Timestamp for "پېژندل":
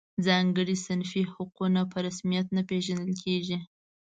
2.69-3.17